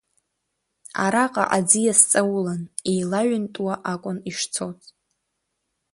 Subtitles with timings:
[1.03, 2.61] Араҟа аӡиас ҵаулан,
[2.91, 4.79] еилаҩынтуа акәын ишцоз.